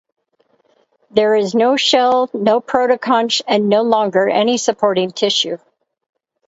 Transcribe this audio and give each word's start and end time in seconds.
There 1.11 1.35
is 1.35 1.53
no 1.53 1.77
shell, 1.77 2.27
no 2.33 2.59
protoconch 2.59 3.43
and 3.47 3.69
no 3.69 3.83
longer 3.83 4.27
any 4.27 4.57
supporting 4.57 5.11
tissue. 5.11 5.59